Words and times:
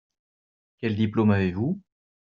Quel 0.79 0.95
diplôme 0.95 1.29
avez-vous? 1.29 1.79